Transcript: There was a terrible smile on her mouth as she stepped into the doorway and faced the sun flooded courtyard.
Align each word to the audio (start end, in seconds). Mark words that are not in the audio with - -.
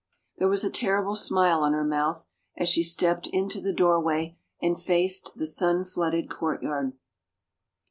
There 0.39 0.47
was 0.47 0.63
a 0.63 0.71
terrible 0.71 1.15
smile 1.15 1.61
on 1.61 1.73
her 1.73 1.83
mouth 1.83 2.25
as 2.57 2.67
she 2.69 2.81
stepped 2.81 3.27
into 3.27 3.61
the 3.61 3.71
doorway 3.71 4.35
and 4.59 4.81
faced 4.81 5.33
the 5.35 5.45
sun 5.45 5.85
flooded 5.85 6.27
courtyard. 6.27 6.93